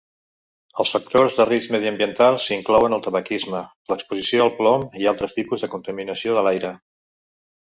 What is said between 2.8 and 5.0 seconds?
el tabaquisme, l"exposició al plom